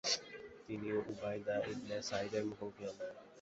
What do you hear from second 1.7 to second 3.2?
ইবনে সাইদের মুখোমুখি হলেন।